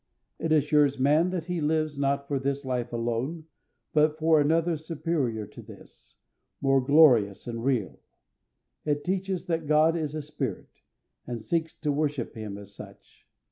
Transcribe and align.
It 0.39 0.51
assures 0.51 0.97
man 0.97 1.29
that 1.29 1.45
he 1.45 1.61
lives 1.61 1.95
not 1.95 2.27
for 2.27 2.39
this 2.39 2.65
life 2.65 2.91
alone, 2.91 3.45
but 3.93 4.17
for 4.17 4.41
another 4.41 4.75
superior 4.75 5.45
to 5.45 5.61
this, 5.61 6.15
more 6.59 6.81
glorious 6.83 7.45
and 7.45 7.63
real. 7.63 7.99
It 8.83 9.03
teaches 9.03 9.45
that 9.45 9.67
God 9.67 9.95
is 9.95 10.15
a 10.15 10.23
spirit, 10.23 10.71
and 11.27 11.39
seeks 11.39 11.75
to 11.81 11.91
worship 11.91 12.33
him 12.33 12.57
as 12.57 12.73
such. 12.73 13.27